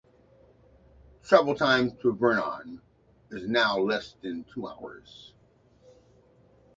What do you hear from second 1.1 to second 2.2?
Travel time to